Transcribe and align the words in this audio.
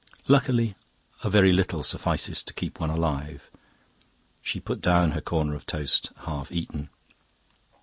'Luckily 0.27 0.73
a 1.23 1.29
very 1.29 1.53
little 1.53 1.83
suffices 1.83 2.41
to 2.45 2.55
keep 2.55 2.79
one 2.79 2.89
alive.' 2.89 3.51
She 4.41 4.59
put 4.59 4.81
down 4.81 5.11
her 5.11 5.21
corner 5.21 5.53
of 5.53 5.67
toast 5.67 6.11
half 6.25 6.51
eaten. 6.51 6.89